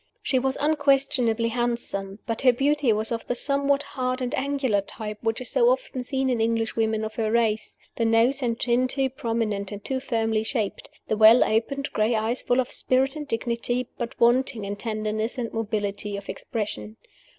She 0.23 0.39
was 0.39 0.57
unquestionably 0.59 1.49
handsome; 1.49 2.17
but 2.25 2.41
her 2.41 2.51
beauty 2.51 2.91
was 2.91 3.11
of 3.11 3.27
the 3.27 3.35
somewhat 3.35 3.83
hard 3.83 4.19
and 4.19 4.33
angular 4.33 4.81
type 4.81 5.19
which 5.21 5.39
is 5.39 5.49
so 5.51 5.69
often 5.69 6.03
seen 6.03 6.27
in 6.27 6.41
English 6.41 6.75
women 6.75 7.05
of 7.05 7.13
her 7.17 7.31
race: 7.31 7.77
the 7.97 8.03
nose 8.03 8.41
and 8.41 8.57
chin 8.59 8.87
too 8.87 9.11
prominent 9.11 9.71
and 9.71 9.85
too 9.85 9.99
firmly 9.99 10.41
shaped; 10.43 10.89
the 11.07 11.17
well 11.17 11.43
opened 11.43 11.93
gray 11.93 12.15
eyes 12.15 12.41
full 12.41 12.59
of 12.59 12.71
spirit 12.71 13.15
and 13.15 13.27
dignity, 13.27 13.89
but 13.99 14.19
wanting 14.19 14.65
in 14.65 14.75
tenderness 14.75 15.37
and 15.37 15.53
mobility 15.53 16.17
of 16.17 16.29
expression. 16.29 16.97